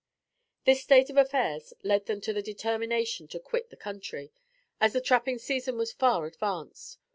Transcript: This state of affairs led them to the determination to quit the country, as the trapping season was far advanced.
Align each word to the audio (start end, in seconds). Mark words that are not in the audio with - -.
This 0.65 0.81
state 0.81 1.11
of 1.11 1.17
affairs 1.17 1.75
led 1.83 2.07
them 2.07 2.21
to 2.21 2.33
the 2.33 2.41
determination 2.41 3.27
to 3.27 3.39
quit 3.39 3.69
the 3.69 3.77
country, 3.77 4.31
as 4.79 4.93
the 4.93 4.99
trapping 5.01 5.37
season 5.37 5.77
was 5.77 5.91
far 5.93 6.25
advanced. 6.25 6.97